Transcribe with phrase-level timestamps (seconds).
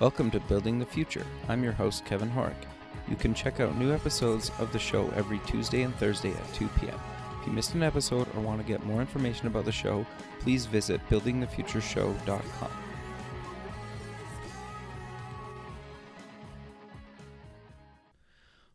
[0.00, 1.26] Welcome to Building the Future.
[1.48, 2.54] I'm your host, Kevin Horek.
[3.08, 6.68] You can check out new episodes of the show every Tuesday and Thursday at 2
[6.78, 6.94] p.m.
[7.40, 10.06] If you missed an episode or want to get more information about the show,
[10.38, 12.70] please visit buildingthefutureshow.com.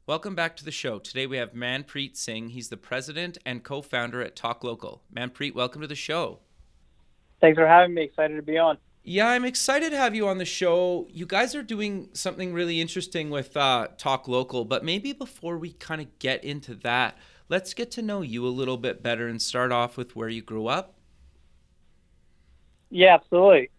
[0.05, 0.99] Welcome back to the show.
[0.99, 2.49] Today we have Manpreet Singh.
[2.49, 5.01] He's the president and co founder at Talk Local.
[5.15, 6.39] Manpreet, welcome to the show.
[7.39, 8.03] Thanks for having me.
[8.03, 8.77] Excited to be on.
[9.05, 11.07] Yeah, I'm excited to have you on the show.
[11.11, 15.73] You guys are doing something really interesting with uh, Talk Local, but maybe before we
[15.73, 17.17] kind of get into that,
[17.49, 20.41] let's get to know you a little bit better and start off with where you
[20.41, 20.95] grew up.
[22.89, 23.71] Yeah, absolutely.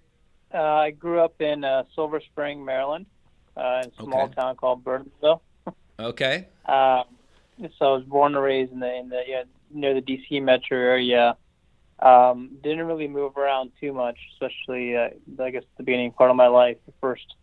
[0.52, 3.06] Uh, I grew up in uh, Silver Spring, Maryland,
[3.56, 4.30] uh, in a small Okay.
[4.30, 5.40] town called Burtonsville.
[5.98, 6.48] Okay.
[6.64, 7.04] Uh,
[7.78, 10.78] so I was born and raised in the in the yeah, near the DC metro
[10.78, 11.36] area.
[12.04, 15.08] Um, didn't really move around too much, especially uh,
[15.42, 16.76] I guess the beginning part of my life.
[16.86, 17.34] The first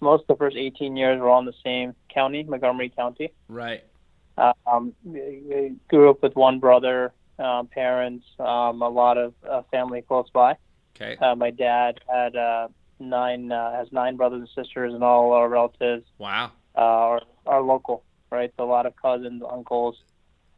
[0.00, 3.30] most of the first 18 years were all in the same county, Montgomery County.
[3.48, 3.84] Right.
[4.38, 10.00] Um, I grew up with one brother, um, parents, um, a lot of uh, family
[10.00, 10.56] close by.
[10.96, 11.16] Okay.
[11.20, 15.48] Uh, my dad had uh, nine uh, has nine brothers and sisters, and all our
[15.48, 16.52] relatives Wow.
[16.74, 18.50] uh, are are local, right?
[18.56, 19.96] So a lot of cousins, uncles,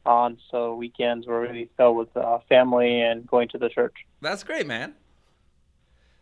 [0.05, 0.43] aunts.
[0.51, 3.95] So weekends were really filled with uh, family and going to the church.
[4.21, 4.95] That's great, man.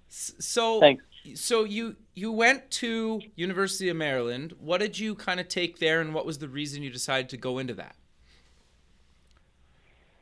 [0.08, 1.04] So, Thanks.
[1.34, 4.54] so you you went to University of Maryland.
[4.58, 7.36] What did you kind of take there, and what was the reason you decided to
[7.36, 7.94] go into that?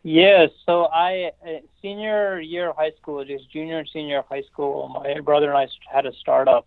[0.02, 1.50] Yeah, so I uh,
[1.82, 4.88] senior year of high school, just junior and senior of high school.
[4.88, 6.66] My brother and I had a startup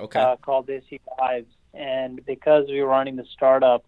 [0.00, 0.20] Okay.
[0.20, 3.84] uh, called Desi Vibes, and because we were running the startup,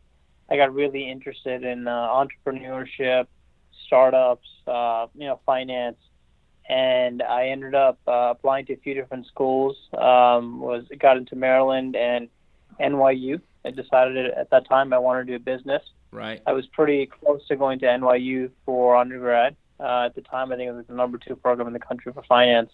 [0.51, 3.27] I got really interested in uh, entrepreneurship,
[3.87, 5.97] startups, uh, you know, finance,
[6.69, 9.77] and I ended up uh, applying to a few different schools.
[9.93, 12.29] Um, was got into Maryland and
[12.81, 13.41] NYU.
[13.65, 15.83] I decided at that time I wanted to do business.
[16.11, 16.43] right.
[16.47, 19.57] I was pretty close to going to NYU for undergrad.
[19.81, 22.13] Uh, at the time, I think it was the number two program in the country
[22.13, 22.71] for finance.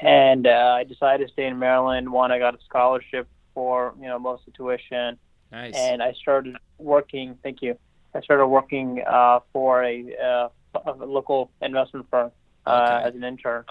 [0.00, 2.10] And uh, I decided to stay in Maryland.
[2.10, 5.18] One, I got a scholarship for you know most of the tuition,
[5.52, 5.74] Nice.
[5.74, 7.38] and I started working.
[7.42, 7.78] Thank you.
[8.14, 10.48] I started working uh, for a, uh,
[10.86, 12.30] a local investment firm
[12.66, 13.08] uh, Okay.
[13.08, 13.64] as an intern,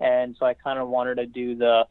[0.00, 1.86] and so I kind of wanted to do the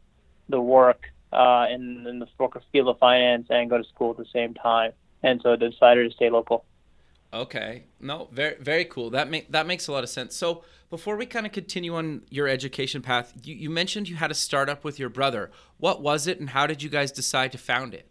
[0.49, 1.01] the work
[1.31, 2.27] uh, in, in the
[2.71, 4.91] field of finance and go to school at the same time
[5.23, 6.65] and so I decided to stay local.
[7.33, 7.85] Okay.
[7.99, 9.09] No, very very cool.
[9.09, 10.35] That make that makes a lot of sense.
[10.35, 14.29] So before we kind of continue on your education path, you, you mentioned you had
[14.29, 15.49] a startup with your brother.
[15.77, 18.07] What was it, and how did you guys decide to found it?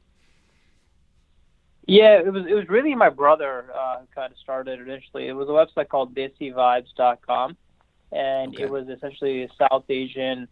[1.86, 5.28] Yeah, it was it was really my brother uh, who kind of started it initially.
[5.28, 7.56] It was a website called DesiVibes.com,
[8.12, 8.64] and Okay.
[8.64, 10.46] it was essentially a South Asian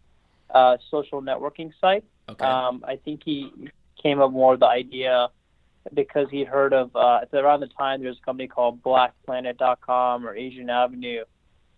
[0.53, 2.03] uh, social networking site.
[2.29, 2.45] Okay.
[2.45, 3.51] Um, I think he
[4.01, 5.29] came up more with the idea
[5.93, 10.35] because he'd heard of uh, around the time there was a company called BlackPlanet.com or
[10.35, 11.23] Asian Avenue,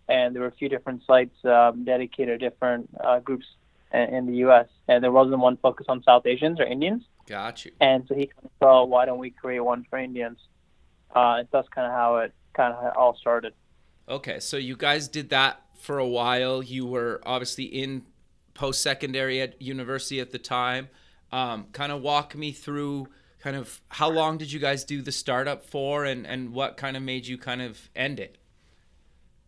[0.08, 3.46] and there were a few different sites um, dedicated to different uh, groups
[3.92, 4.66] in, in the U.S.
[4.88, 7.02] And there wasn't one focused on South Asians or Indians.
[7.26, 7.72] Got you.
[7.80, 10.38] And so he kind of thought, why don't we create one for Indians?
[11.14, 13.54] Uh, and that's kind of how it kind of all started.
[14.08, 16.62] Okay, so you guys did that for a while.
[16.62, 18.02] You were obviously in
[18.52, 20.88] post secondary at university at the time.
[21.32, 23.08] Um, kind of walk me through
[23.40, 26.96] kind of how long did you guys do the startup for and, and what kind
[26.96, 28.38] of made you kind of end it?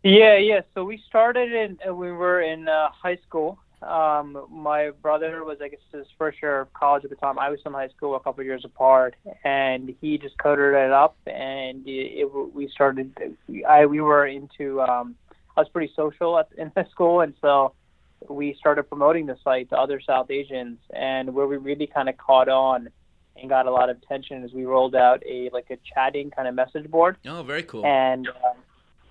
[0.03, 0.61] Yeah, yeah.
[0.75, 3.59] So we started in we were in uh, high school.
[3.83, 7.39] Um, my brother was, I guess, his first year of college at the time.
[7.39, 9.15] I was in high school a couple of years apart,
[9.45, 11.91] and he just coded it up, and it,
[12.25, 13.37] it, we started.
[13.69, 14.81] I we were into.
[14.81, 15.15] Um,
[15.57, 17.73] I was pretty social at, in the school, and so
[18.29, 22.17] we started promoting the site to other South Asians, and where we really kind of
[22.17, 22.89] caught on
[23.39, 26.49] and got a lot of attention is we rolled out a like a chatting kind
[26.49, 27.85] of message board Oh, very cool.
[27.85, 28.57] and um,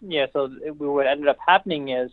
[0.01, 0.47] yeah, so
[0.77, 2.09] what ended up happening is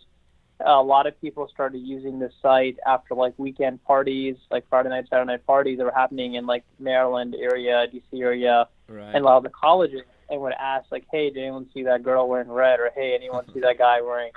[0.59, 5.05] a lot of people started using the site after like weekend parties, like Friday night,
[5.09, 9.13] Saturday night parties that were happening in like Maryland area, DC area, right.
[9.13, 10.01] and a lot of the colleges.
[10.29, 13.45] And would ask like, "Hey, did anyone see that girl wearing red?" or "Hey, anyone
[13.53, 14.31] see that guy wearing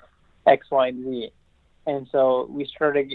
[0.47, 1.31] X, Y, and Z?"
[1.87, 3.13] And so we started.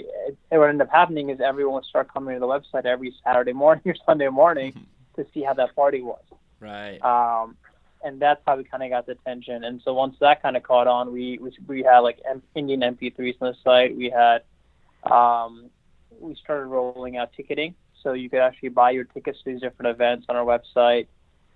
[0.50, 3.84] What ended up happening is everyone would start coming to the website every Saturday morning
[3.86, 6.24] or Sunday morning to see how that party was
[6.62, 7.00] right.
[7.04, 7.58] um,
[8.04, 9.64] and that's how we kind of got the attention.
[9.64, 12.82] And so once that kind of caught on, we we, we had like M- Indian
[12.82, 13.96] MP3s on the site.
[13.96, 14.44] We had
[15.12, 15.70] um,
[16.20, 19.90] we started rolling out ticketing, so you could actually buy your tickets to these different
[19.96, 21.08] events on our website.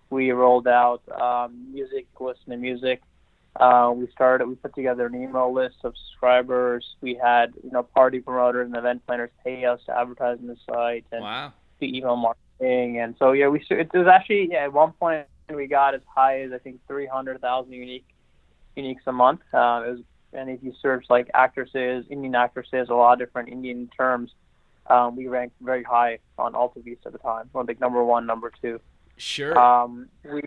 [0.09, 3.01] We rolled out um, music, listen to music.
[3.59, 4.47] Uh, we started.
[4.47, 6.85] We put together an email list of subscribers.
[7.01, 10.57] We had you know party promoters and event planners pay us to advertise on the
[10.69, 11.53] site and Wow.
[11.79, 12.99] do email marketing.
[12.99, 16.41] And so yeah, we it was actually yeah, at one point we got as high
[16.41, 18.05] as I think 300,000 unique
[18.77, 19.41] uniques a month.
[19.53, 19.99] Uh, it was
[20.33, 24.31] and if you search like actresses, Indian actresses, a lot of different Indian terms,
[24.87, 27.49] um, we ranked very high on AltaVista at the time.
[27.53, 28.79] Well, like number one, number two.
[29.17, 29.57] Sure.
[29.57, 30.41] Um, we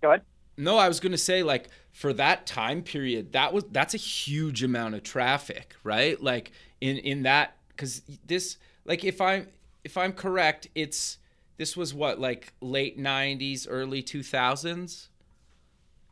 [0.00, 0.22] go ahead.
[0.56, 3.98] No, I was going to say like for that time period, that was that's a
[3.98, 6.20] huge amount of traffic, right?
[6.22, 9.48] Like in in that cuz this like if I'm
[9.84, 11.18] if I'm correct, it's
[11.58, 15.08] this was what like late 90s, early 2000s?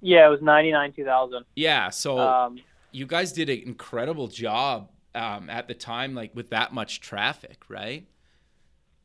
[0.00, 1.44] Yeah, it was 99 2000.
[1.54, 6.50] Yeah, so Um, you guys did an incredible job um, at the time like with
[6.50, 8.06] that much traffic, right?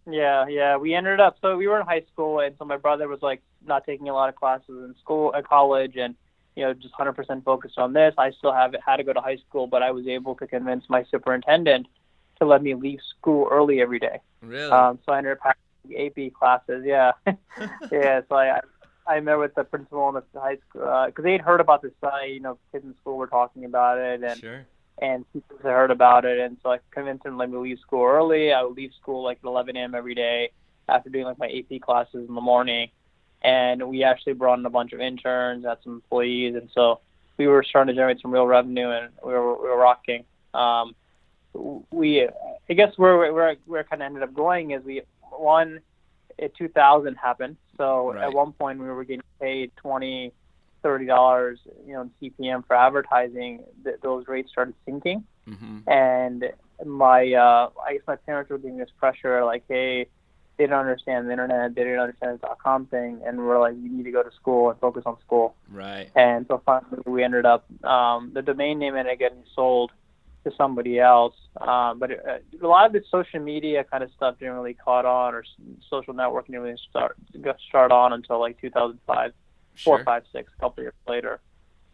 [0.10, 0.78] Yeah, yeah.
[0.78, 3.42] We ended up so we were in high school, and so my brother was like
[3.66, 6.16] not taking a lot of classes in school at college, and
[6.56, 8.14] you know just 100% focused on this.
[8.18, 10.86] I still have had to go to high school, but I was able to convince
[10.90, 11.88] my superintendent
[12.40, 14.20] to let me leave school early every day.
[14.42, 14.72] Really?
[14.72, 15.40] Um, so I ended up
[15.98, 16.84] AP classes.
[16.86, 17.12] Yeah,
[17.92, 18.22] yeah.
[18.28, 18.62] So I
[19.08, 21.92] I met with the principal in the high school because they had heard about the
[22.02, 22.32] site.
[22.32, 24.66] You know, kids in school were talking about it, and sure.
[25.00, 27.80] and people had heard about it, and so I convinced him to let me leave
[27.80, 28.54] school early.
[28.54, 29.96] I would leave school like at 11 a.m.
[29.96, 30.52] every day
[30.88, 32.90] after doing like my AP classes in the morning,
[33.42, 37.00] and we actually brought in a bunch of interns, had some employees, and so
[37.38, 40.26] we were starting to generate some real revenue, and we were we were rocking.
[40.54, 40.96] Um,
[41.54, 42.28] we,
[42.70, 45.02] I guess where where where kind of ended up going is we
[45.42, 45.80] one,
[46.38, 48.24] it 2000 happened, so Right.
[48.26, 50.32] at one point we were getting paid 20
[50.84, 55.24] thirty dollars, you know, in CPM for advertising, th- those rates started sinking.
[55.48, 55.84] Mhm.
[55.88, 56.52] And
[56.84, 60.06] my, uh, I guess my parents were giving this pressure, like, hey,
[60.58, 63.76] they didn't understand the internet, they didn't understand the dot com thing, and we're like,
[63.76, 65.54] you need to go to school and focus on school.
[65.72, 66.10] Right.
[66.16, 69.92] And so finally, we ended up, um, the domain name ended up getting sold
[70.44, 71.36] to somebody else.
[71.60, 74.74] Um, but it, uh, a lot of the social media kind of stuff didn't really
[74.74, 75.44] caught on, or
[75.90, 79.34] social networking didn't really start got start on until like 2005
[79.84, 80.04] four, Sure.
[80.04, 81.40] five, six, a couple years later.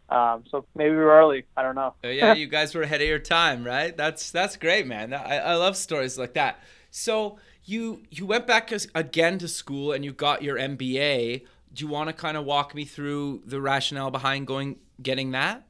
[0.09, 1.43] Um, so maybe we were early.
[1.55, 1.93] I don't know.
[2.03, 3.95] Uh, yeah, you guys were ahead of your time, right?
[3.95, 5.13] That's that's great, man.
[5.13, 6.59] I, I love stories like that.
[6.91, 11.45] So you you went back again to school and you got your MBA.
[11.73, 15.63] Do you want to kind of walk me through the rationale behind going getting that?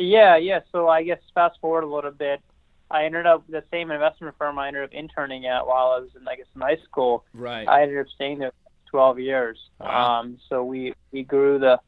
[0.00, 0.60] Yeah, yeah.
[0.72, 2.40] So I guess fast forward a little bit.
[2.90, 6.10] I ended up the same investment firm I ended up interning at while I was
[6.20, 7.24] in I guess in high school.
[7.32, 7.68] Right.
[7.68, 8.52] I ended up staying there
[8.90, 9.58] 12 years.
[9.78, 10.20] Wow.
[10.20, 11.80] Um, so we we grew the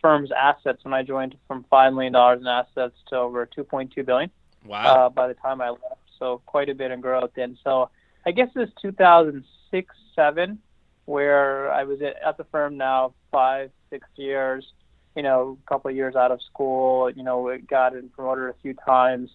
[0.00, 4.30] firm's assets when I joined from five million dollars in assets to over 2.2 billion.
[4.64, 5.06] wow.
[5.06, 5.84] uh, by the time I left.
[6.18, 7.36] So quite a bit in growth.
[7.36, 7.90] And so
[8.26, 10.58] I guess it was 2006, seven,
[11.04, 14.72] where I was at, at the firm now five, six years.
[15.18, 17.10] You know, a couple of years out of school.
[17.10, 19.30] You know, it got promoted a few times.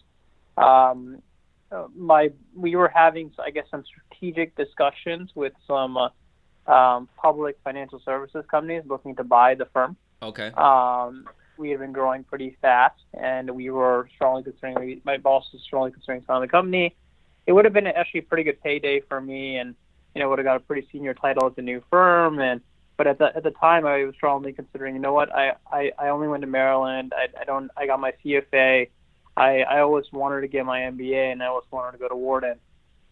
[0.57, 1.21] Um,
[1.93, 7.99] my we were having, I guess, some strategic discussions with some uh, um, public financial
[8.05, 10.51] services companies looking to buy the firm okay.
[10.55, 11.27] um,
[11.57, 15.01] we had been growing pretty fast, and we were strongly considering.
[15.03, 16.95] My boss was strongly considering selling the company.
[17.45, 19.75] It would have been actually a pretty good payday for me, and
[20.15, 22.39] you know would have got a pretty senior title at the new firm.
[22.39, 22.61] And
[22.97, 24.95] but at the at the time, I was strongly considering.
[24.95, 25.33] You know what?
[25.35, 27.13] I I, I only went to Maryland.
[27.15, 27.71] I, I don't.
[27.77, 28.89] I got my CFA.
[29.35, 32.15] I I always wanted to get my MBA, and I always wanted to go to
[32.15, 32.57] Wharton.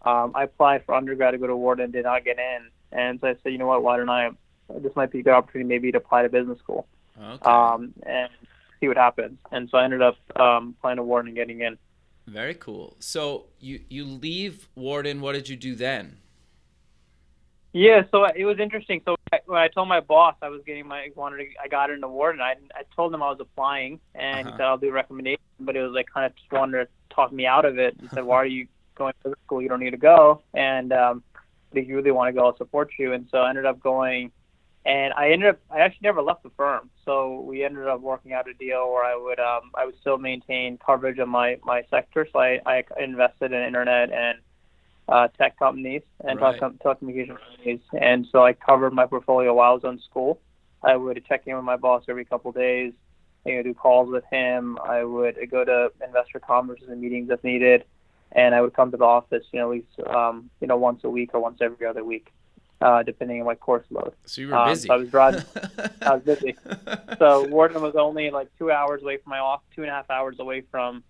[0.03, 3.27] Um, I applied for undergrad to go to Wharton, did not get in, and so
[3.27, 3.83] I said, you know what?
[3.83, 4.31] Why don't I?
[4.79, 6.87] This might be a good opportunity, maybe to apply to business school
[7.21, 7.43] Okay.
[7.43, 8.29] um, and
[8.79, 9.37] see what happens.
[9.51, 11.77] And so I ended up um, playing a ward and getting in.
[12.25, 12.95] Very cool.
[12.99, 15.21] So you you leave Wharton.
[15.21, 16.17] What did you do then?
[17.73, 19.01] Yeah, so it was interesting.
[19.05, 21.89] So I- when I told my boss I was getting my wanted to, I got
[21.89, 24.51] an award, and I I told him I was applying, and Uh-huh.
[24.51, 26.89] he said I'll do a recommendation, but it was like kind of just wanted to
[27.15, 27.95] talk me out of it.
[28.01, 29.61] He said, "Why are you going to school?
[29.61, 31.23] You don't need to go." And um,
[31.73, 33.13] if you really want to go, I'll support you.
[33.13, 34.31] And so I ended up going,
[34.85, 36.89] and I ended up I actually never left the firm.
[37.05, 40.17] So we ended up working out a deal where I would um I would still
[40.17, 42.27] maintain coverage of my my sector.
[42.33, 44.39] So I I invested in internet and
[45.11, 46.59] uh, tech companies and Right.
[46.59, 47.81] telecommunication companies.
[47.99, 50.39] And so I covered my portfolio while I was in school.
[50.83, 52.93] I would check in with my boss every couple of days.
[53.45, 54.77] I would do calls with him.
[54.83, 57.83] I would go to investor conferences and meetings if needed,
[58.31, 61.03] and I would come to the office, you know, at least um, you know once
[61.03, 62.31] a week or once every other week,
[62.81, 64.13] uh, depending on my course load.
[64.25, 64.87] So you were Um, busy.
[64.87, 65.43] so I was driving.
[66.03, 66.55] I was busy.
[67.19, 70.09] So Wharton was only like two hours away from my off, two and a half
[70.09, 71.03] hours away from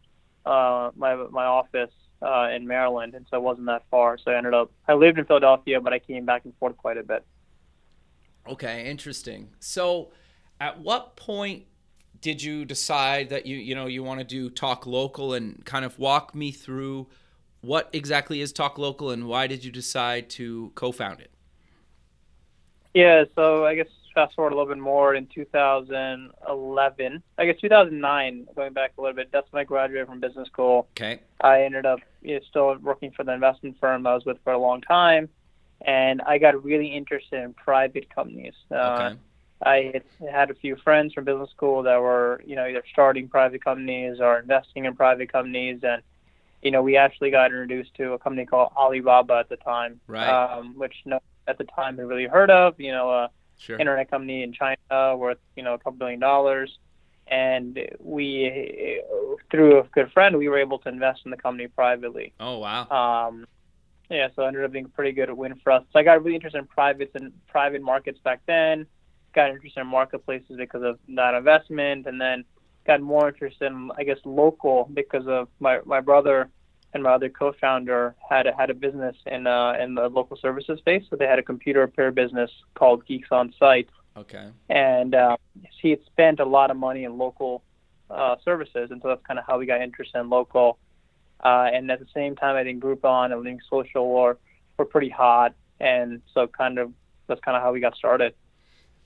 [0.45, 4.17] uh, my my office uh, in Maryland, and so it wasn't that far.
[4.17, 6.97] So I ended up I lived in Philadelphia, but I came back and forth quite
[6.97, 7.25] a bit.
[8.47, 9.49] Okay, interesting.
[9.59, 10.11] So,
[10.59, 11.65] at what point
[12.21, 15.83] did you decide that you you know you want to do talk local and kind
[15.83, 17.07] of walk me through
[17.61, 21.31] what exactly is talk local and why did you decide to co-found it
[22.93, 28.47] yeah so i guess fast forward a little bit more in 2011 i guess 2009
[28.55, 30.87] going back a little bit that's when i graduated from business school.
[30.97, 31.19] Okay.
[31.39, 34.53] I ended up you know, still working for the investment firm i was with for
[34.53, 35.29] a long time
[35.85, 38.53] and i got really interested in private companies.
[38.69, 39.19] Uh, okay.
[39.63, 43.27] I had had a few friends from business school that were, you know, either starting
[43.27, 46.01] private companies or investing in private companies, and
[46.61, 50.29] you know, we actually got introduced to a company called Alibaba at the time, Right.
[50.29, 53.29] um, which no at the time had really heard of, you know, a
[53.61, 56.69] sure internet company in China worth, you know, a couple billion dollars,
[57.27, 59.01] and we,
[59.49, 62.33] through a good friend, we were able to invest in the company privately.
[62.39, 63.45] oh wow Um,
[64.09, 65.83] yeah, so it ended up being a pretty good win for us.
[65.93, 68.85] So I got really interested in privates and private markets back then.
[69.33, 72.43] Got interested in marketplaces because of that investment, and then
[72.85, 76.49] got more interested in, I guess, local because of my my brother
[76.93, 80.79] and my other co-founder had a, had a business in uh, in the local services
[80.79, 81.03] space.
[81.09, 85.37] So they had a computer repair business called Geeks on Site, okay and uh,
[85.81, 87.63] he had spent a lot of money in local
[88.09, 90.77] uh, services, and so that's kind of how we got interested in local.
[91.43, 94.37] Uh, and at the same time, I think Groupon and LivingSocial were
[94.77, 96.91] were pretty hot, and so kind of
[97.27, 98.33] that's kind of how we got started.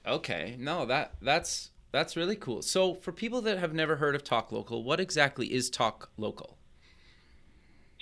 [0.08, 4.24] okay no that that's that's really cool so for people that have never heard of
[4.24, 6.58] talk local what exactly is talk local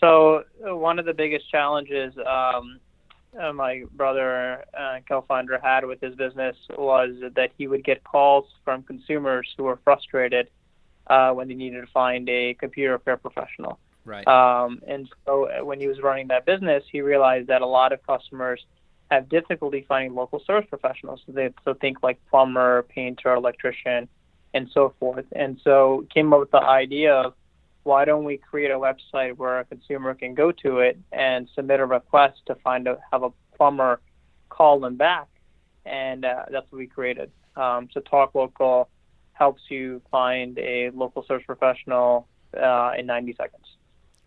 [0.04, 2.82] So uh, one of the biggest challenges um,
[3.42, 8.46] uh, my brother uh, co-founder had with his business was that he would get calls
[8.66, 10.50] from consumers who were frustrated
[11.08, 13.80] uh, when they needed to find a computer repair professional.
[14.04, 17.66] right Um, and so uh, when he was running that business, he realized that a
[17.66, 18.62] lot of customers
[19.10, 21.22] have difficulty finding local service professionals.
[21.26, 24.10] So they so think like plumber, painter, electrician,
[24.54, 25.26] and so forth.
[25.34, 27.34] And so came up with the idea of
[27.84, 31.80] why don't we create a website where a consumer can go to it and submit
[31.80, 34.00] a request to find out have a plumber
[34.50, 35.28] call them back,
[35.86, 37.32] and uh, that's what we created.
[37.56, 38.90] Um, so Talk Local
[39.34, 43.66] helps you find a local service professional uh, in 90 seconds.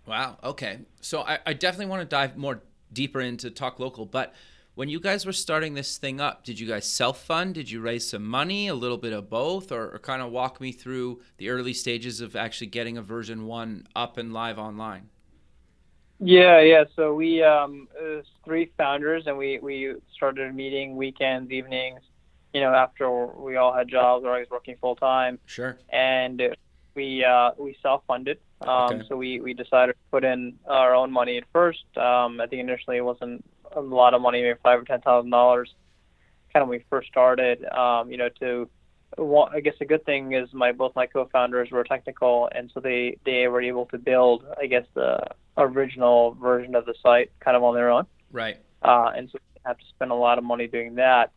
[0.07, 0.39] Wow.
[0.43, 0.81] Okay.
[1.01, 4.07] So I, I definitely want to dive more deeper into Talk Local.
[4.07, 4.35] But
[4.76, 7.54] when you guys were starting this thing up, did you guys self fund?
[7.54, 8.68] Did you raise some money?
[8.68, 9.73] A little bit of both?
[9.73, 13.47] Or, or kind of walk me through the early stages of actually getting a version
[13.47, 15.09] one up and live online?
[16.21, 16.85] Yeah, yeah.
[16.95, 17.88] So we um,
[18.45, 22.00] three founders, and we we started meeting weekends, evenings.
[22.52, 25.78] You know, after we all had jobs or I was working full time, Sure.
[25.90, 26.54] and
[26.95, 28.38] we uh, we self funded.
[28.61, 29.02] Um, Okay.
[29.09, 31.85] So we we decided to put in our own money at first.
[31.97, 33.42] Um, I think initially it wasn't
[33.76, 35.75] a lot of money, maybe five or ten thousand dollars.
[36.52, 37.64] Kind of when we first started.
[37.66, 38.68] Um, you know, to
[39.16, 42.80] one, I guess a good thing is my both my co-founders were technical, and so
[42.80, 45.18] they they were able to build, I guess, the
[45.56, 48.06] original version of the site kind of on their own.
[48.30, 48.59] Right.
[48.83, 51.33] Uh, and so we didn't have to spend a lot of money doing that.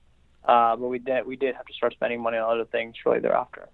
[0.46, 3.22] Uh, but we did we did have to start spending money on other things shortly
[3.22, 3.70] thereafter.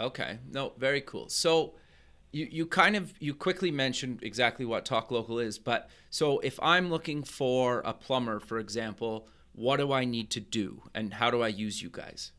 [0.00, 0.38] Okay.
[0.52, 1.28] No, very cool.
[1.28, 1.74] So
[2.32, 6.58] you, you kind of you quickly mentioned exactly what Talk Local is, but so if
[6.62, 11.30] I'm looking for a plumber, for example, what do I need to do and how
[11.30, 12.32] do I use you guys?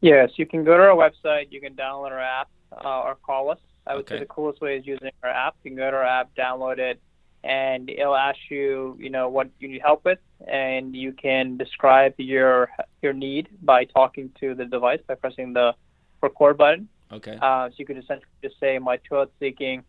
[0.00, 1.46] Yes, you can go to our website.
[1.50, 3.58] You can download our app uh, or call us.
[3.86, 4.16] I would Okay.
[4.16, 5.54] say the coolest way is using our app.
[5.62, 7.00] You can go to our app, download it,
[7.44, 12.14] and it'll ask you, you know, what you need help with, and you can describe
[12.18, 12.70] your
[13.02, 15.74] your need by talking to the device by pressing the
[16.22, 16.88] record button.
[17.12, 17.38] Okay.
[17.40, 19.84] Uh, so you could essentially just say, my toilet's leaking.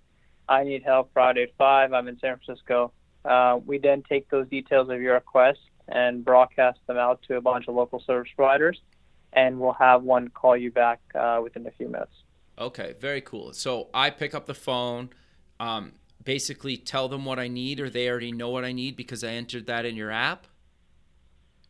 [0.50, 1.94] I need help Friday at 5.
[1.94, 2.92] I'm in San Francisco.
[3.24, 7.42] Uh, we then take those details of your request and broadcast them out to a
[7.42, 8.82] bunch of local service providers,
[9.32, 12.14] and we'll have one call you back uh, within a few minutes.
[12.60, 13.54] Okay, very cool.
[13.54, 15.10] So I pick up the phone,
[15.60, 19.24] um, basically tell them what I need, or they already know what I need because
[19.24, 20.48] I entered that in your app.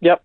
[0.01, 0.23] Yep,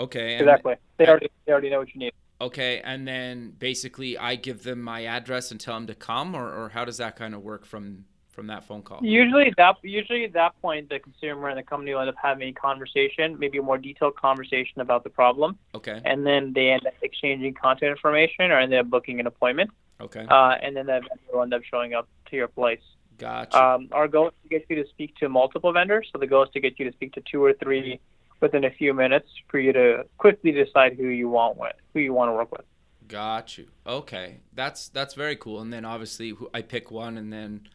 [0.00, 0.76] Okay, exactly.
[0.96, 2.14] They already they already know what you need.
[2.40, 6.48] Okay, and then basically I give them my address and tell them to come, or,
[6.50, 9.00] or how does that kind of work from from that phone call?
[9.02, 12.48] Usually that usually at that point, the consumer and the company will end up having
[12.48, 16.86] a conversation, maybe a more detailed conversation about the problem, Okay, and then they end
[16.86, 19.70] up exchanging contact information or end up booking an appointment,
[20.00, 22.80] okay, uh, and then that vendor will end up showing up to your place.
[23.18, 23.62] gotcha.
[23.62, 26.08] Um, our goal is to get you to speak to multiple vendors.
[26.12, 28.00] So the goal is to get you to speak to two or three
[28.40, 32.12] within a few minutes for you to quickly decide who you want with, who you
[32.12, 32.64] want to work with.
[33.08, 33.66] Got you.
[33.86, 35.60] Okay, that's that's very cool.
[35.60, 37.68] And then obviously I pick one, and then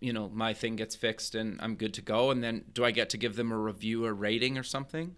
[0.00, 2.30] you know my thing gets fixed, and I'm good to go.
[2.30, 5.16] And then do I get to give them a review or rating or something?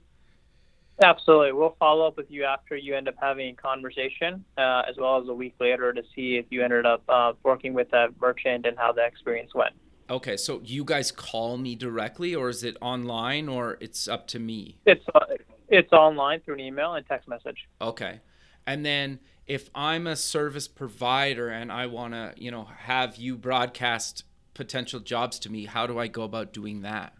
[1.02, 1.52] Absolutely.
[1.52, 5.20] We'll follow up with you after you end up having a conversation, uh, as well
[5.20, 8.64] as a week later to see if you ended up uh, working with that merchant
[8.64, 9.74] and how the experience went.
[10.10, 14.38] Okay, so you guys call me directly, or is it online, or it's up to
[14.38, 14.78] me?
[14.84, 15.20] It's uh,
[15.68, 17.66] it's online through an email and text message.
[17.80, 18.20] Okay,
[18.66, 23.36] and then if I'm a service provider and I want to, you know, have you
[23.36, 27.12] broadcast potential jobs to me, how do I go about doing that?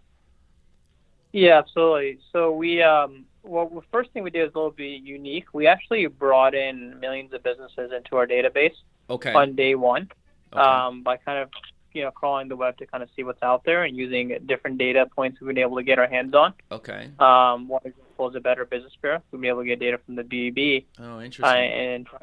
[1.33, 2.19] Yeah, absolutely.
[2.33, 5.47] So we, um, well, the first thing we did is a little bit unique.
[5.53, 8.75] We actually brought in millions of businesses into our database
[9.11, 9.33] Okay.
[9.33, 10.11] on day one
[10.53, 10.63] okay.
[10.63, 11.51] um, by kind of,
[11.95, 14.77] you know, crawling the web to kind of see what's out there and using different
[14.79, 16.53] data points we've been able to get our hands on.
[16.71, 17.09] okay.
[17.19, 19.23] Um, one example is a Better Business Bureau.
[19.31, 21.45] We've been able to get data from the BBB Oh, uh, interesting.
[21.73, 22.19] and try,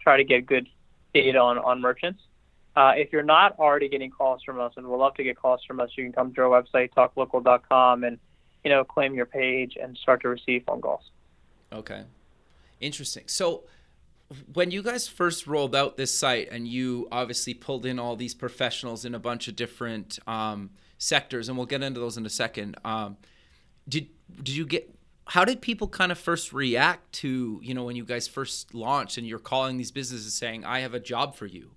[0.00, 0.68] try to get good
[1.14, 2.22] data on, on merchants.
[2.74, 5.60] Uh, if you're not already getting calls from us, and we'd love to get calls
[5.66, 8.18] from us, you can come to our website, talklocal.com, and
[8.64, 11.10] you know claim your page and start to receive phone calls.
[11.72, 12.04] Okay.
[12.80, 13.24] Interesting.
[13.26, 13.64] So
[14.52, 18.34] when you guys first rolled out this site and you obviously pulled in all these
[18.34, 22.30] professionals in a bunch of different um, sectors, and we'll get into those in a
[22.30, 22.76] second.
[22.84, 23.16] Um,
[23.88, 24.94] did did you get
[25.26, 29.18] how did people kind of first react to you know when you guys first launched
[29.18, 31.72] and you're calling these businesses saying I have a job for you?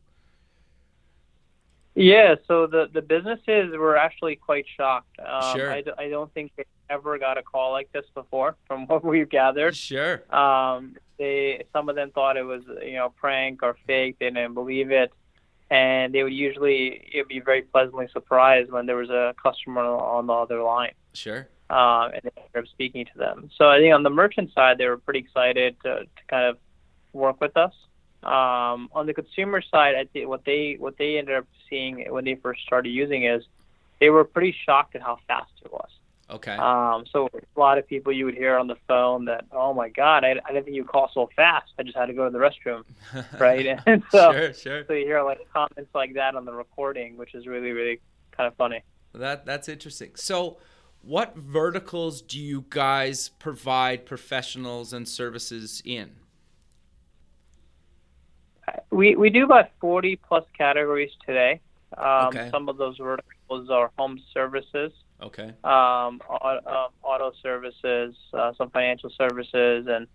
[1.96, 5.20] Yeah, so the the businesses were actually quite shocked.
[5.20, 5.72] Um, Sure.
[5.72, 9.30] I, I don't think they ever got a call like this before, from what we've
[9.30, 9.76] gathered.
[9.76, 10.24] Sure.
[10.34, 14.18] Um, they some of them thought it was you know prank or fake.
[14.20, 15.12] They didn't believe it,
[15.70, 20.28] and they would usually it'd be very pleasantly surprised when there was a customer on
[20.28, 21.48] the other line, Sure.
[21.70, 23.50] uh, and they ended up speaking to them.
[23.58, 26.58] So I think on the merchant side, they were pretty excited to, to kind of
[27.14, 27.74] work with us.
[28.24, 32.24] Um, on the consumer side, I think what they what they ended up seeing when
[32.26, 33.44] they first started using is
[34.00, 35.90] they were pretty shocked at how fast it was.
[36.34, 36.56] Okay.
[36.56, 39.90] Um, so a lot of people you would hear on the phone that, oh my
[39.90, 41.72] God, I, I didn't think you would call so fast.
[41.78, 42.84] I just had to go to the restroom,
[43.40, 43.80] right?
[43.86, 44.54] And so, sure.
[44.54, 44.86] Sure.
[44.88, 48.00] so you hear like comments like that on the recording, which is really, really
[48.32, 48.82] kind of funny.
[49.14, 50.12] That that's interesting.
[50.16, 50.58] So,
[51.04, 56.14] what verticals do you guys provide professionals and services in?
[58.90, 61.60] We we do about 40 plus categories today.
[61.96, 62.50] Um, Okay.
[62.50, 64.92] Some of those verticals are home services,
[65.24, 65.54] Okay.
[65.64, 70.08] um, auto, um, auto services, uh, some financial services, and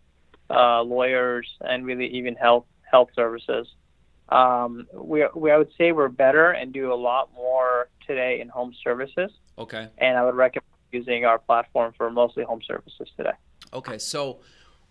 [0.50, 3.66] uh, lawyers, and really even health health services.
[4.28, 8.48] Um, we, we I would say we're better and do a lot more today in
[8.48, 9.88] home services, Okay.
[9.98, 13.36] and I would recommend using our platform for mostly home services today.
[13.72, 13.98] Okay.
[13.98, 14.40] So,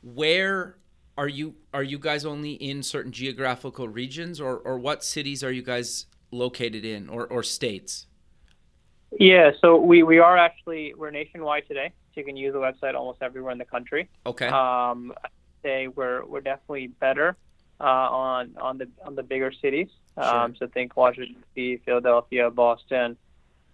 [0.01, 0.77] where
[1.17, 1.55] are you?
[1.73, 6.05] Are you guys only in certain geographical regions, or or what cities are you guys
[6.31, 8.07] located in, or or states?
[9.19, 12.93] Yeah, so we, we are actually we're nationwide today, so you can use the website
[12.93, 14.09] almost everywhere in the country.
[14.25, 14.47] Okay.
[14.47, 15.29] Um, I'd
[15.63, 17.37] say we're we're definitely better
[17.79, 19.87] uh, on on the on the bigger cities.
[20.17, 23.17] Um, so think Washington D.C., Philadelphia, Boston,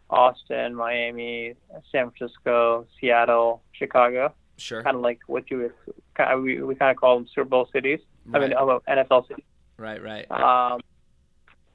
[0.09, 1.53] Austin, Miami,
[1.91, 4.33] San Francisco, Seattle, Chicago.
[4.57, 4.83] sure.
[4.83, 7.45] Kind of like what you would- kind of, we we kind of call them Super
[7.45, 7.99] Bowl cities.
[8.25, 8.53] Right.
[8.53, 9.45] I mean, NFL cities.
[9.77, 10.01] Right.
[10.03, 10.29] Right.
[10.29, 10.81] Um,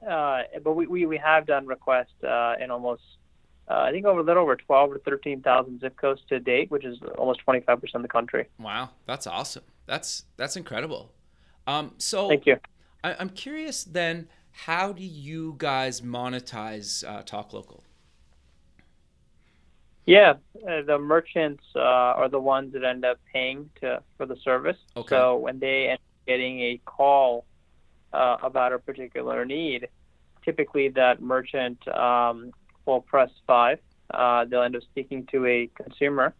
[0.07, 3.01] uh, but we, we, we have done requests uh, in almost,
[3.69, 6.85] uh, I think, over a little over 12 or 13,000 zip codes to date, which
[6.85, 8.47] is almost 25% of the country.
[8.59, 8.89] Wow.
[9.05, 9.63] That's awesome.
[9.85, 11.11] That's that's incredible.
[11.67, 11.93] Um.
[11.97, 12.29] So.
[12.29, 12.57] Thank you.
[13.03, 17.83] I, I'm curious then, how do you guys monetize uh, Talk Local?
[20.05, 20.33] Yeah,
[20.67, 24.77] uh, the merchants uh, are the ones that end up paying to for the service.
[24.97, 25.15] Okay.
[25.15, 27.45] So when they end up getting a call
[28.11, 29.87] uh, about a particular need,
[30.43, 32.51] typically that merchant um,
[32.89, 33.79] will press five.
[34.13, 36.33] Uh, they'll end up speaking to a consumer.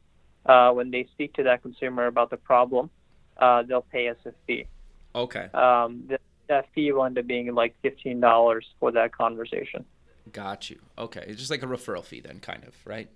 [0.45, 2.89] Uh, when they speak to that consumer about the problem,
[3.37, 4.65] uh, they'll pay us a fee.
[5.13, 5.47] Okay.
[5.53, 9.85] Um, th- that fee will end up being like fifteen dollars for that conversation.
[10.31, 10.79] Got you.
[10.97, 11.23] Okay.
[11.27, 13.09] It's just like a referral fee, then, kind of, right?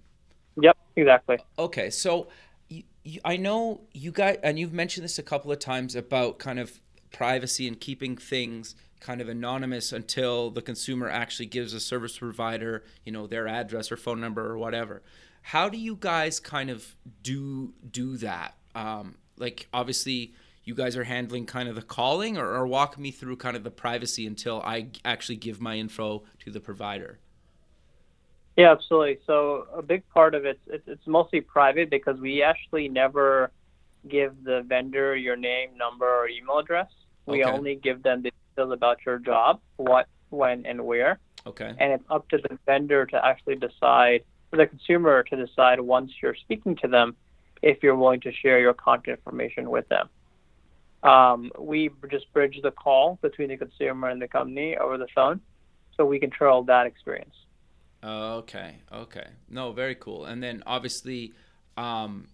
[0.61, 1.37] Yep, exactly.
[1.57, 1.89] Okay.
[1.89, 2.27] So
[3.25, 6.79] I know you guys, and you've mentioned this a couple of times about kind of
[7.11, 12.83] privacy and keeping things kind of anonymous until the consumer actually gives a service provider,
[13.05, 15.03] you know, their address or phone number or whatever.
[15.43, 18.55] How do you guys kind of do do that?
[18.73, 23.11] Um, like, obviously, you guys are handling kind of the calling, or, or walk me
[23.11, 27.19] through kind of the privacy until I actually give my info to the provider.
[28.55, 29.19] Yeah, absolutely.
[29.27, 33.51] So a big part of it, it's, it's mostly private because we actually never
[34.07, 36.87] give the vendor your name, number, or email address.
[37.25, 37.51] We Okay.
[37.51, 41.19] only give them the details about your job, what, when, and where.
[41.45, 41.73] Okay.
[41.77, 46.11] And it's up to the vendor to actually decide, for the consumer to decide once
[46.21, 47.15] you're speaking to them,
[47.61, 50.09] if you're willing to share your contact information with them.
[51.03, 55.41] Um, we just bridge the call between the consumer and the company over the phone,
[55.97, 57.35] so we control that experience.
[58.01, 59.27] Okay, okay.
[59.49, 60.25] No, very cool.
[60.25, 61.33] And then obviously,
[61.77, 62.27] um,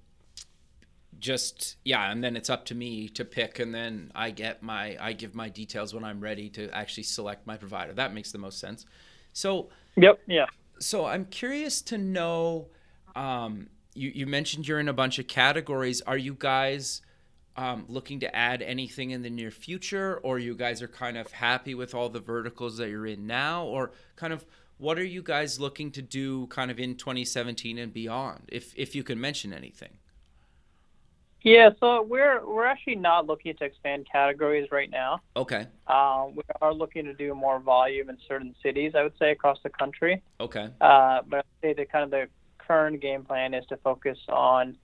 [1.18, 4.98] just yeah, and then it's up to me to pick, and then I get my
[5.00, 7.94] I give my details when I'm ready to actually select my provider.
[7.94, 8.86] That makes the most sense.
[9.34, 9.70] So.
[9.98, 10.20] Yep.
[10.28, 10.46] Yeah.
[10.80, 12.68] So I'm curious to know.
[13.16, 16.02] Um, you you mentioned you're in a bunch of categories.
[16.02, 17.02] Are you guys?
[17.58, 21.30] Um, looking to add anything in the near future, or you guys are kind of
[21.30, 24.46] happy with all the verticals that you're in now, or kind of
[24.78, 28.96] what are you guys looking to do kind of in 2017 and beyond, if if
[28.96, 29.99] you can mention anything?
[31.42, 35.22] Yeah, so we're we're actually not looking to expand categories right now.
[35.38, 35.68] Okay.
[35.88, 39.58] Um, we are looking to do more volume in certain cities, I would say, across
[39.64, 40.22] the country.
[40.40, 40.70] Okay.
[40.82, 44.78] Uh, but I'd say the kind of the current game plan is to focus on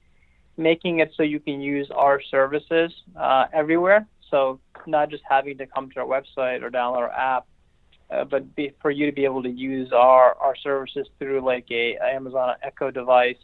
[0.58, 4.08] making it so you can use our services uh, everywhere.
[4.32, 7.46] So not just having to come to our website or download our app,
[8.10, 11.68] uh, but be, for you to be able to use our, our services through like
[11.70, 13.36] a, Amazon Echo device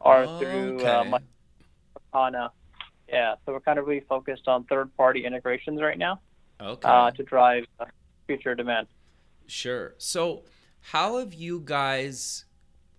[0.00, 0.44] or Okay.
[0.44, 1.04] through uh,
[2.12, 2.50] my Cortana.
[3.08, 6.20] Yeah, so we're kind of really focused on third-party integrations right now
[6.60, 6.88] Okay.
[6.88, 7.84] uh, to drive uh,
[8.26, 8.86] future demand.
[9.46, 9.94] Sure.
[9.98, 10.44] So,
[10.80, 12.46] how have you guys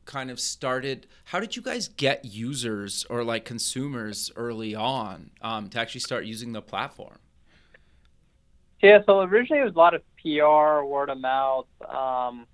[0.06, 1.08] kind of started?
[1.26, 6.26] How did you guys get users or like consumers early on um, to actually start
[6.26, 7.18] using the platform?
[8.82, 11.68] Yeah, so originally it was a lot of PR, word of mouth.
[11.90, 12.46] Um,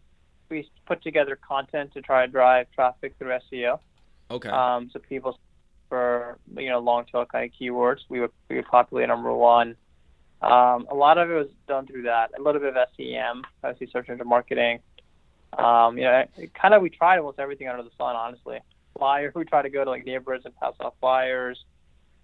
[0.50, 3.80] we put together content to try to drive traffic through SEO.
[4.32, 4.50] Okay.
[4.50, 5.40] Um, so people
[5.90, 9.76] for you know long tail kind of keywords, we would we would populate number one.
[10.42, 12.32] Um, a lot of it was done through that.
[12.38, 14.80] A little bit of SEM, obviously search engine marketing.
[15.58, 16.24] Um, you know,
[16.54, 18.60] kind of we tried almost everything under the sun, honestly.
[18.98, 21.66] Flyers, we try to go to like neighborhoods and pass off flyers.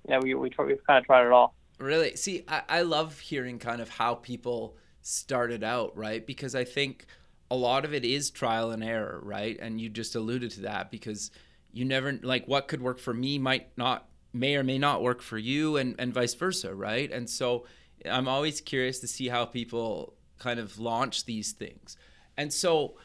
[0.08, 1.56] You know, we we try, we've kind of tried it all.
[1.80, 2.16] Really?
[2.16, 6.26] See, I, I love hearing kind of how people started out, right?
[6.26, 7.06] Because I think
[7.52, 9.58] a lot of it is trial and error, right?
[9.60, 11.32] And you just alluded to that because
[11.76, 15.22] you never like what could work for me might not may or may not work
[15.22, 17.12] for you and, and vice versa, right?
[17.12, 17.66] And so
[18.10, 21.98] I'm always curious to see how people kind of launch these things.
[22.38, 22.96] And so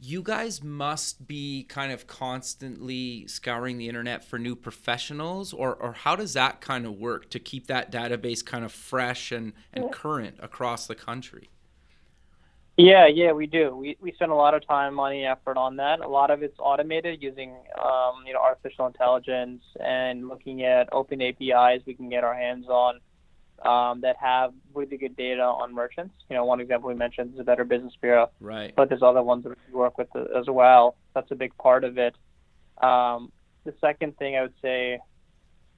[0.00, 5.92] you guys must be kind of constantly scouring the internet for new professionals or, or
[5.92, 9.90] how does that kind of work to keep that database kind of fresh and, and
[9.90, 11.48] current across the country
[12.78, 13.74] Yeah, yeah, we do.
[13.74, 15.98] We we spend a lot of time, money, effort on that.
[15.98, 21.20] A lot of it's automated using um, you know artificial intelligence and looking at open
[21.20, 23.00] APIs we can get our hands on
[23.66, 26.14] um, that have really good data on merchants.
[26.30, 29.24] You know, one example we mentioned is the Better Business Bureau, right but there's other
[29.24, 30.94] ones that we work with as well.
[31.16, 32.14] That's a big part of it.
[32.80, 33.32] Um,
[33.64, 35.00] the second thing I would say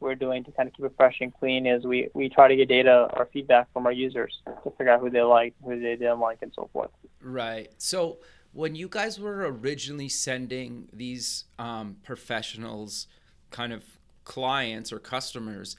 [0.00, 2.56] we're doing to kind of keep it fresh and clean is we, we try to
[2.56, 5.96] get data or feedback from our users to figure out who they like, who they
[5.96, 6.90] didn't like, and so forth.
[7.22, 7.70] Right.
[7.78, 8.18] So
[8.52, 13.06] when you guys were originally sending these um, professionals,
[13.50, 13.84] kind of
[14.24, 15.76] clients or customers,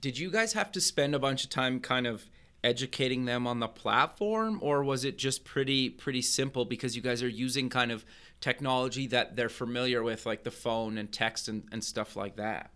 [0.00, 2.24] did you guys have to spend a bunch of time kind of
[2.64, 7.22] educating them on the platform, or was it just pretty pretty simple because you guys
[7.22, 8.04] are using kind of
[8.40, 12.70] technology that they're familiar with, like the phone and text and, and stuff like that?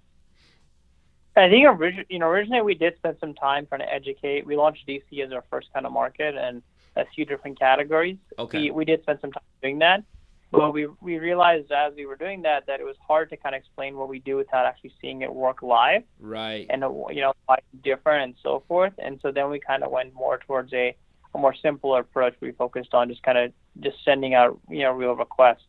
[1.37, 4.47] I think origi- you know originally we did spend some time trying to educate.
[4.47, 6.63] We launched DC as our first kind of market and
[6.97, 8.17] a few different categories.
[8.39, 8.63] Okay.
[8.63, 10.03] We, we did spend some time doing that,
[10.51, 13.55] but we we realized as we were doing that that it was hard to kind
[13.55, 16.67] of explain what we do without actually seeing it work live Right.
[16.71, 18.95] and you know why it's different and so forth.
[18.99, 20.97] And so then we kind of went more towards a,
[21.35, 22.35] a more simpler approach.
[22.41, 25.65] We focused on just kind of just sending out you know real requests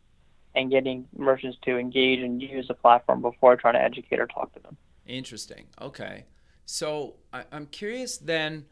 [0.54, 4.52] and getting merchants to engage and use the platform before trying to educate or talk
[4.54, 4.76] to them.
[5.08, 5.66] Interesting.
[5.80, 6.26] Okay.
[6.66, 8.66] So I, I'm curious then,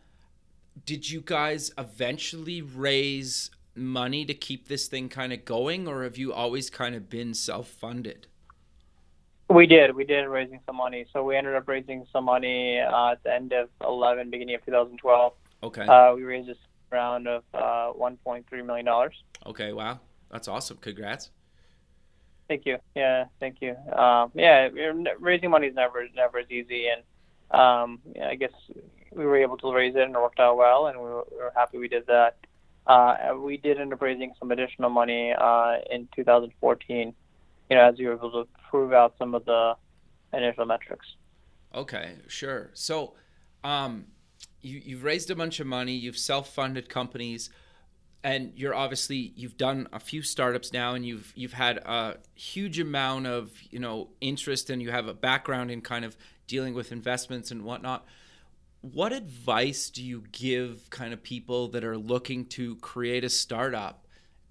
[0.85, 6.17] did you guys eventually raise money to keep this thing kind of going, or have
[6.19, 8.27] you always kind of been self funded?
[9.49, 9.95] We did.
[9.95, 11.07] We did raising some money.
[11.13, 14.65] So we ended up raising some money uh, at the end of 11, beginning of
[14.67, 15.33] 2012.
[15.63, 15.83] Okay.
[15.83, 16.55] Uh, we raised a
[16.91, 19.15] round of uh, 1.3 million dollars.
[19.47, 19.73] okay.
[19.73, 20.01] Wow.
[20.31, 20.79] That's awesome.
[20.79, 21.31] Congrats.
[22.49, 22.79] Thank you.
[22.95, 23.75] Yeah, thank you.
[23.93, 24.69] Um, yeah,
[25.19, 27.03] raising money is never never as easy, and
[27.59, 28.53] um, yeah, I guess
[29.13, 31.39] we were able to raise it and it worked out well, and we were, we
[31.39, 32.37] were happy we did that.
[32.87, 37.15] Uh, we did end up raising some additional money uh, in 2014.
[37.69, 39.75] You know, as we were able to prove out some of the
[40.33, 41.07] initial metrics.
[41.75, 42.15] Okay.
[42.29, 42.71] Sure.
[42.75, 43.15] So,
[43.65, 44.07] um,
[44.63, 45.93] you you've raised a bunch of money.
[45.93, 47.51] You've self funded companies.
[48.27, 52.81] And you're obviously you've done a few startups now and you've you've had a huge
[52.81, 56.17] amount of you know interest and you have a background in kind of
[56.49, 58.05] dealing with investments and whatnot.
[58.81, 64.03] What advice do you give kind of people that are looking to create a startup?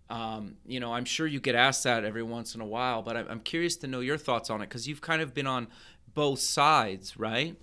[0.07, 3.17] Um, you know i'm sure you get asked that every once in a while but
[3.17, 5.67] i'm, I'm curious to know your thoughts on it because you've kind of been on
[6.13, 7.55] both sides right?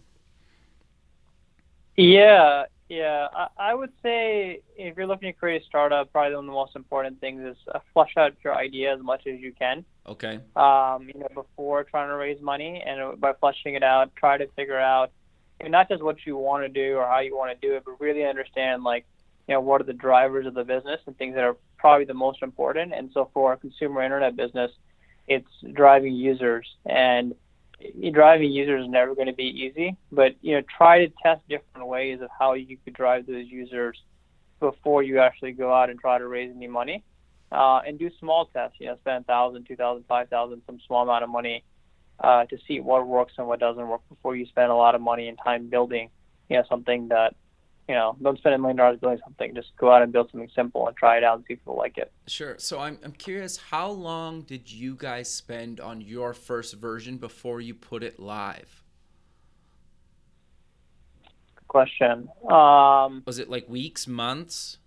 [1.96, 6.44] Yeah yeah, I, I would say if you're looking to create a startup, probably one
[6.44, 9.50] of the most important things is uh, flush out your idea as much as you
[9.50, 9.86] can.
[10.06, 10.40] Okay.
[10.56, 14.46] Um, you know, before trying to raise money, and by flushing it out, try to
[14.48, 15.10] figure out
[15.58, 17.74] you know, not just what you want to do or how you want to do
[17.76, 19.06] it, but really understand like
[19.48, 22.12] you know what are the drivers of the business and things that are probably the
[22.12, 22.92] most important.
[22.92, 24.70] And so for a consumer internet business,
[25.26, 27.34] it's driving users and
[28.12, 31.86] driving users is never going to be easy, but you know, try to test different
[31.86, 34.00] ways of how you could drive those users
[34.60, 37.02] before you actually go out and try to raise any money.
[37.50, 38.76] Uh, and do small tests.
[38.80, 41.64] You know, spend thousand, two thousand, five thousand, some small amount of money
[42.18, 45.02] uh, to see what works and what doesn't work before you spend a lot of
[45.02, 46.08] money and time building,
[46.48, 47.34] you know, something that
[47.88, 49.54] you know, don't spend a million dollars building something.
[49.54, 51.76] Just go out and build something simple and try it out and see if people
[51.76, 52.12] like it.
[52.26, 52.56] Sure.
[52.58, 57.60] So I'm, I'm curious, how long did you guys spend on your first version before
[57.60, 58.84] you put it live?
[61.56, 62.28] Good question.
[62.48, 64.78] Um, was it like weeks, months?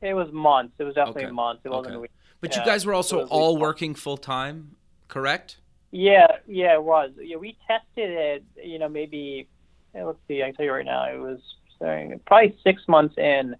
[0.00, 0.74] It was months.
[0.78, 1.32] It was definitely okay.
[1.32, 1.62] months.
[1.64, 2.00] It wasn't okay.
[2.02, 2.14] weeks.
[2.40, 4.76] But yeah, you guys were also all working full time,
[5.08, 5.58] correct?
[5.92, 7.12] Yeah, yeah, it was.
[7.18, 8.44] Yeah, we tested it.
[8.62, 9.48] You know, maybe
[9.94, 10.42] let's see.
[10.42, 11.40] I can tell you right now, it was
[12.26, 13.56] probably six months in,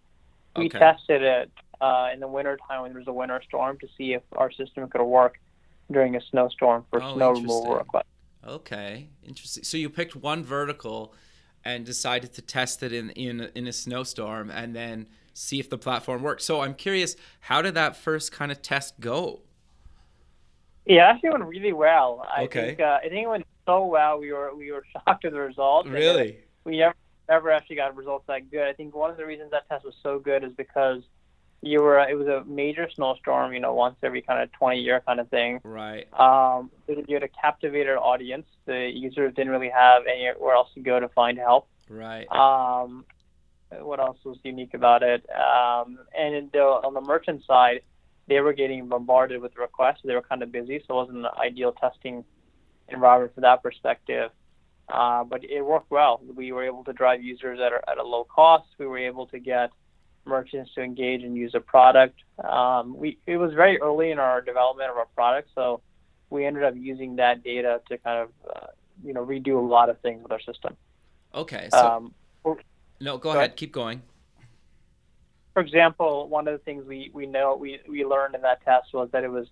[0.56, 0.78] we okay.
[0.78, 4.14] tested it uh, in the winter time when there was a winter storm to see
[4.14, 5.38] if our system could work
[5.90, 8.06] during a snowstorm for oh, snow removal requests.
[8.46, 9.64] Okay, interesting.
[9.64, 11.14] So you picked one vertical
[11.64, 15.78] and decided to test it in in in a snowstorm and then see if the
[15.78, 16.42] platform worked.
[16.42, 19.40] So I'm curious, how did that first kind of test go?
[20.86, 22.26] Yeah, actually went really well.
[22.36, 22.66] I okay.
[22.68, 24.18] think uh, I think it went so well.
[24.18, 25.88] We were we were shocked at the results.
[25.88, 26.38] Really?
[26.64, 26.94] We never
[27.28, 28.66] ever actually got results that good.
[28.66, 31.02] I think one of the reasons that test was so good is because
[31.62, 35.02] you were it was a major snowstorm, you know, once every kind of 20 year
[35.06, 35.60] kind of thing.
[35.64, 36.06] Right.
[36.18, 38.46] Um, you had a captivated audience.
[38.66, 41.68] The users didn't really have anywhere else to go to find help.
[41.88, 42.30] Right.
[42.30, 43.04] Um,
[43.70, 45.26] what else was unique about it?
[45.30, 47.80] Um, and the, on the merchant side,
[48.28, 50.00] they were getting bombarded with requests.
[50.04, 52.24] They were kind of busy, so it wasn't an ideal testing
[52.88, 54.30] environment for that perspective.
[54.88, 56.20] Uh, but it worked well.
[56.34, 58.66] We were able to drive users at a, at a low cost.
[58.78, 59.70] We were able to get
[60.26, 62.20] merchants to engage and use a product.
[62.42, 65.80] Um, we it was very early in our development of our product, so
[66.30, 68.66] we ended up using that data to kind of uh,
[69.02, 70.76] you know redo a lot of things with our system.
[71.34, 71.68] Okay.
[71.70, 72.14] So, um,
[73.00, 73.38] no, go, go ahead.
[73.38, 73.56] ahead.
[73.56, 74.02] Keep going.
[75.52, 78.92] For example, one of the things we, we know we, we learned in that test
[78.92, 79.46] was that it was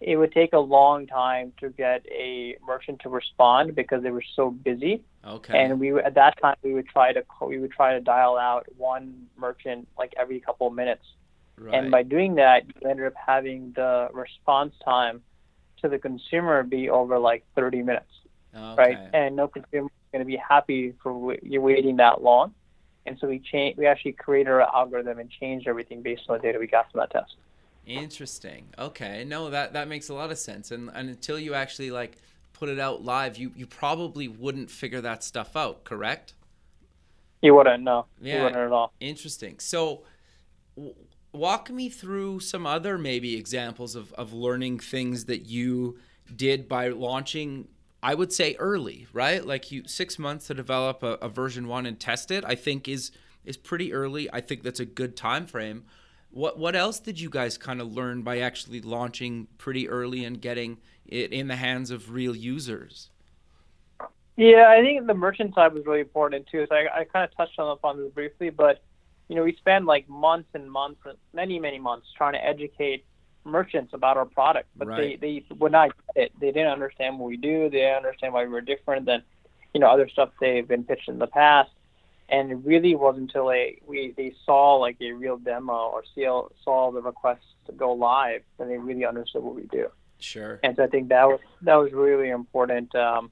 [0.00, 4.24] it would take a long time to get a merchant to respond because they were
[4.34, 5.02] so busy.
[5.26, 5.62] Okay.
[5.62, 8.66] And we at that time we would try to we would try to dial out
[8.76, 11.04] one merchant like every couple of minutes.
[11.58, 11.74] Right.
[11.74, 15.22] And by doing that, you ended up having the response time
[15.82, 18.10] to the consumer be over like 30 minutes.
[18.56, 18.74] Okay.
[18.76, 18.98] Right.
[19.12, 22.54] And no consumer is going to be happy for you waiting that long.
[23.04, 23.78] And so we changed.
[23.78, 27.00] We actually created our algorithm and changed everything based on the data we got from
[27.00, 27.36] that test.
[27.94, 28.66] Interesting.
[28.78, 29.24] Okay.
[29.24, 30.70] No, that that makes a lot of sense.
[30.70, 32.18] And and until you actually like
[32.52, 36.34] put it out live, you you probably wouldn't figure that stuff out, correct?
[37.42, 38.06] You wouldn't, no.
[38.20, 38.36] Yeah.
[38.36, 38.92] You wouldn't at all.
[39.00, 39.58] Interesting.
[39.58, 40.02] So
[40.76, 40.94] w-
[41.32, 45.98] walk me through some other maybe examples of of learning things that you
[46.34, 47.68] did by launching
[48.02, 49.44] I would say early, right?
[49.44, 52.88] Like you 6 months to develop a, a version 1 and test it, I think
[52.88, 53.10] is
[53.44, 54.28] is pretty early.
[54.32, 55.84] I think that's a good time frame.
[56.32, 60.40] What what else did you guys kind of learn by actually launching pretty early and
[60.40, 63.10] getting it in the hands of real users?
[64.36, 66.66] Yeah, I think the merchant side was really important too.
[66.68, 68.82] So I, I kind of touched on upon this briefly, but
[69.28, 71.00] you know we spent like months and months,
[71.32, 73.04] many many months, trying to educate
[73.44, 75.20] merchants about our product, but right.
[75.20, 76.32] they they would not get it.
[76.40, 77.68] They didn't understand what we do.
[77.70, 79.24] They didn't understand why we were different than
[79.74, 81.70] you know other stuff they've been pitched in the past
[82.30, 86.48] and it really wasn't until a we they saw like a real demo or saw
[86.64, 89.88] saw the request to go live that they really understood what we do.
[90.18, 90.60] Sure.
[90.62, 93.30] And so I think that was that was really important, um,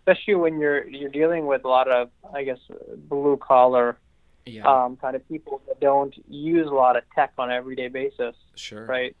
[0.00, 2.58] especially when you're you're dealing with a lot of I guess
[3.08, 3.98] blue collar
[4.46, 4.64] yeah.
[4.64, 8.36] um, kind of people that don't use a lot of tech on an everyday basis.
[8.56, 8.84] Sure.
[8.86, 9.16] Right.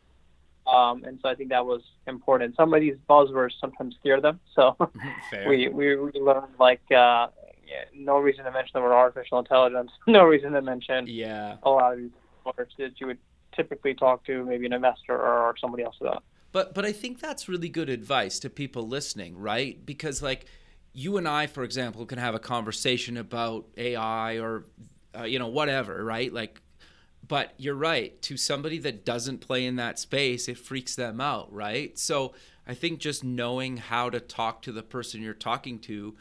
[0.66, 2.56] Um, and so I think that was important.
[2.56, 4.76] Some of these buzzwords sometimes scare them, so
[5.46, 7.26] we, we we learned like uh,
[7.66, 9.90] yeah, no reason to mention the word artificial intelligence.
[10.06, 12.10] No reason to mention yeah a lot of these
[12.44, 13.18] words that you would
[13.54, 16.22] typically talk to maybe an investor or somebody else about.
[16.52, 19.84] But but I think that's really good advice to people listening, right?
[19.84, 20.46] Because like
[20.92, 24.64] you and I, for example, can have a conversation about AI or
[25.18, 26.32] uh, you know whatever, right?
[26.32, 26.62] Like,
[27.26, 28.20] but you're right.
[28.22, 31.98] To somebody that doesn't play in that space, it freaks them out, right?
[31.98, 32.34] So
[32.66, 36.14] I think just knowing how to talk to the person you're talking to,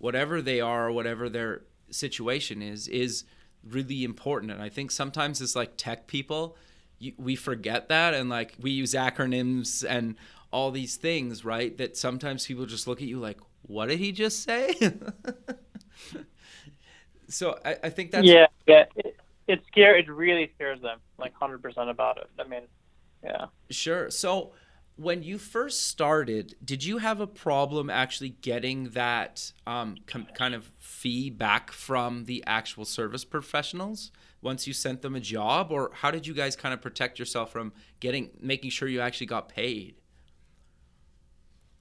[0.00, 3.24] whatever they are or whatever their situation is, is
[3.62, 4.50] really important.
[4.50, 6.56] And I think sometimes it's like tech people,
[6.98, 10.16] you, we forget that and like we use acronyms and
[10.50, 11.76] all these things, right?
[11.76, 14.74] That sometimes people just look at you like, what did he just say?
[17.28, 18.86] so I, I, think that's yeah, yeah.
[18.96, 20.06] It, it scares.
[20.08, 22.30] It really scares them, like hundred percent about it.
[22.38, 22.62] I mean,
[23.22, 23.46] yeah.
[23.68, 24.10] Sure.
[24.10, 24.52] So
[25.00, 30.54] when you first started, did you have a problem actually getting that um, com- kind
[30.54, 35.90] of fee back from the actual service professionals once you sent them a job, or
[35.94, 39.48] how did you guys kind of protect yourself from getting making sure you actually got
[39.48, 39.94] paid?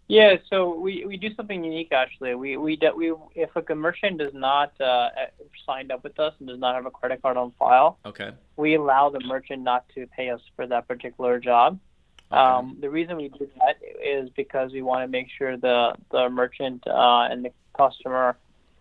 [0.07, 2.35] Yeah, so we, we do something unique actually.
[2.35, 5.09] We we we if a merchant does not uh,
[5.65, 8.75] signed up with us and does not have a credit card on file, okay, we
[8.75, 11.79] allow the merchant not to pay us for that particular job.
[12.31, 12.39] Okay.
[12.39, 16.29] Um, the reason we do that is because we want to make sure the the
[16.29, 18.37] merchant uh, and the customer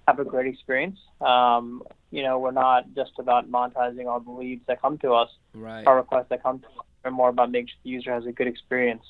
[0.07, 0.99] have a great experience.
[1.21, 5.31] Um, you know, we're not just about monetizing all the leads that come to us,
[5.55, 5.87] right.
[5.87, 6.87] our requests that come to us.
[7.05, 9.05] We're more about making sure the user has a good experience.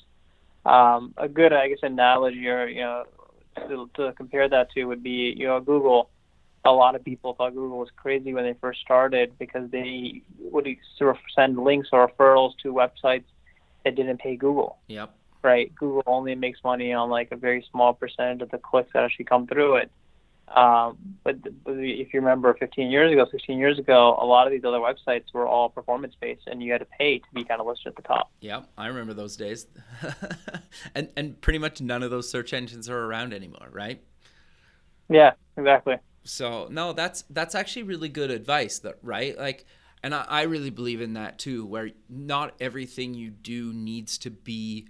[0.65, 3.05] Um, a good, I guess, analogy or you know,
[3.67, 6.09] to, to compare that to would be you know Google.
[6.65, 10.67] A lot of people thought Google was crazy when they first started because they would
[10.97, 13.23] sort of send links or referrals to websites
[13.83, 14.77] that didn't pay Google.
[14.87, 15.15] Yep.
[15.41, 15.73] Right.
[15.75, 19.25] Google only makes money on like a very small percentage of the clicks that actually
[19.25, 19.91] come through it.
[20.49, 24.51] Um, but, but if you remember 15 years ago, 16 years ago, a lot of
[24.51, 27.61] these other websites were all performance based and you had to pay to be kind
[27.61, 28.31] of listed at the top.
[28.41, 29.67] Yeah, I remember those days.
[30.95, 34.01] and and pretty much none of those search engines are around anymore, right?
[35.07, 35.97] Yeah, exactly.
[36.23, 39.37] So, no, that's that's actually really good advice, that right?
[39.37, 39.65] Like
[40.03, 44.29] and I, I really believe in that too where not everything you do needs to
[44.29, 44.87] be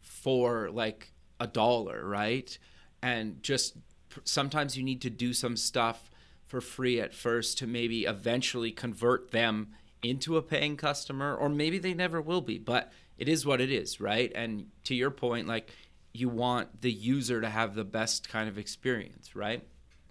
[0.00, 2.56] for like a dollar right?
[3.02, 3.76] And just
[4.24, 6.10] sometimes you need to do some stuff
[6.46, 9.68] for free at first to maybe eventually convert them
[10.02, 13.70] into a paying customer or maybe they never will be but it is what it
[13.70, 14.32] is right?
[14.34, 15.70] And to your point like
[16.12, 19.62] you want the user to have the best kind of experience right?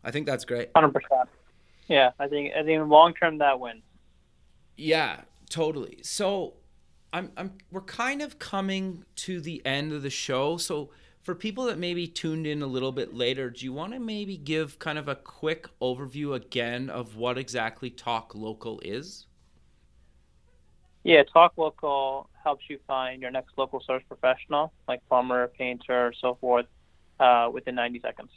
[0.03, 0.73] I think that's great.
[0.73, 0.93] 100%
[1.91, 3.83] yeah i think i think long term that wins
[4.81, 5.99] yeah, totally.
[6.01, 6.55] So
[7.13, 10.57] I'm I'm we're kind of coming to the end of the show.
[10.57, 10.89] So
[11.21, 14.37] for people that maybe tuned in a little bit later, do you want to maybe
[14.37, 19.27] give kind of a quick overview again of what exactly Talk Local is?
[21.03, 26.37] Yeah, Talk Local helps you find your next local service professional, like plumber, painter, so
[26.41, 26.65] forth,
[27.19, 28.31] uh, within 90 seconds.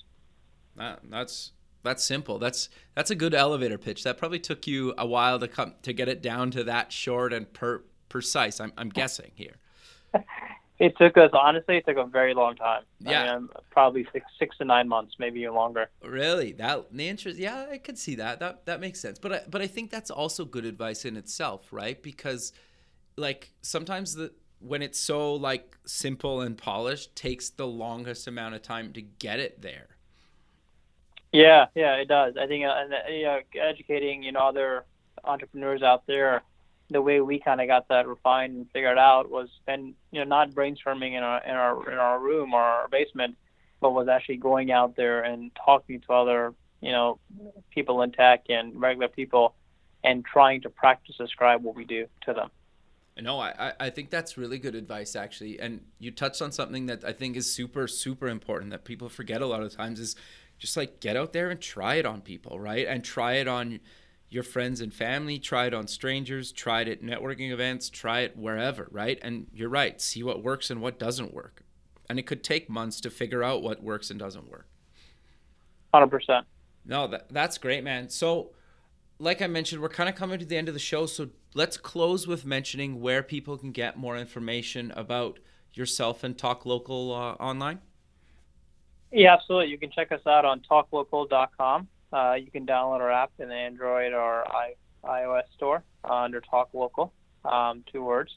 [0.76, 1.52] That, that's
[1.84, 2.38] that's simple.
[2.38, 4.02] That's that's a good elevator pitch.
[4.02, 7.32] That probably took you a while to come to get it down to that short
[7.32, 8.58] and per, precise.
[8.58, 9.56] I'm I'm guessing here.
[10.80, 11.76] It took us honestly.
[11.76, 12.82] It took a very long time.
[12.98, 15.88] Yeah, I mean, probably six six to nine months, maybe even longer.
[16.02, 17.38] Really, that the interest?
[17.38, 18.40] Yeah, I could see that.
[18.40, 19.20] That that makes sense.
[19.20, 22.02] But I, but I think that's also good advice in itself, right?
[22.02, 22.52] Because
[23.16, 28.62] like sometimes the when it's so like simple and polished takes the longest amount of
[28.62, 29.93] time to get it there
[31.34, 32.36] yeah, yeah, it does.
[32.40, 34.84] I think, uh, and uh, you know, educating you know other
[35.24, 36.42] entrepreneurs out there,
[36.90, 40.24] the way we kind of got that refined and figured out was, and you know,
[40.24, 43.36] not brainstorming in our in our in our room or our basement,
[43.80, 47.18] but was actually going out there and talking to other you know
[47.70, 49.54] people in tech and regular people,
[50.04, 52.50] and trying to practice describe what we do to them.
[53.20, 55.60] No, I, I think that's really good advice, actually.
[55.60, 59.40] And you touched on something that I think is super, super important that people forget
[59.40, 60.16] a lot of times is
[60.64, 62.86] just like get out there and try it on people, right?
[62.86, 63.80] And try it on
[64.30, 68.34] your friends and family, try it on strangers, try it at networking events, try it
[68.34, 69.18] wherever, right?
[69.20, 71.64] And you're right, see what works and what doesn't work.
[72.08, 74.66] And it could take months to figure out what works and doesn't work.
[75.92, 76.44] 100%.
[76.86, 78.08] No, that, that's great, man.
[78.08, 78.52] So,
[79.18, 81.04] like I mentioned, we're kind of coming to the end of the show.
[81.04, 85.40] So, let's close with mentioning where people can get more information about
[85.74, 87.80] yourself and Talk Local uh, online.
[89.14, 89.70] Yeah, absolutely.
[89.70, 91.88] You can check us out on talklocal.com.
[92.12, 96.40] Uh, you can download our app in the Android or I, iOS store uh, under
[96.40, 97.12] Talk Local,
[97.44, 98.32] um, two words.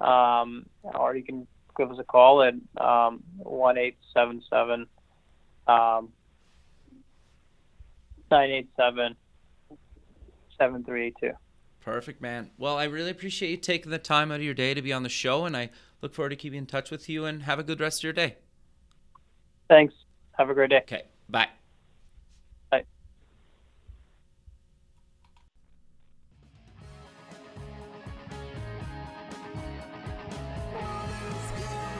[0.00, 1.46] Um, or you can
[1.76, 4.86] give us a call at um, 1877
[5.68, 6.08] um,
[8.30, 9.16] 987
[10.58, 11.32] 7382.
[11.80, 12.50] Perfect, man.
[12.58, 15.04] Well, I really appreciate you taking the time out of your day to be on
[15.04, 15.70] the show, and I
[16.02, 17.24] look forward to keeping in touch with you.
[17.24, 18.36] And have a good rest of your day.
[19.68, 19.94] Thanks.
[20.38, 20.78] Have a great day.
[20.78, 21.02] Okay.
[21.28, 21.48] Bye.
[22.70, 22.84] Bye.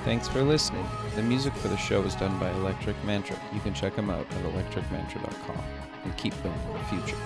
[0.05, 0.87] Thanks for listening.
[1.17, 3.37] The music for the show is done by Electric Mantra.
[3.53, 5.65] You can check them out at electricmantra.com
[6.05, 7.17] and keep building the future.